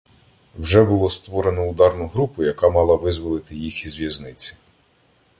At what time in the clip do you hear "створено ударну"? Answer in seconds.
1.09-2.07